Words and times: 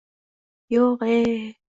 —Yo‘g‘-e? 0.75 1.21